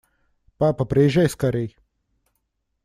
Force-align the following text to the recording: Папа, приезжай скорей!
Папа, 0.57 0.83
приезжай 0.85 1.29
скорей! 1.29 1.77